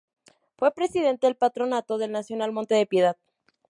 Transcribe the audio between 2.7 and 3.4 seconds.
de Piedad.